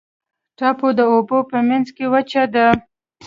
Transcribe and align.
ټاپو 0.57 0.87
د 0.99 1.01
اوبو 1.13 1.37
په 1.51 1.57
منځ 1.69 1.87
کې 1.95 2.05
وچه 2.13 2.43
ده. 2.53 2.67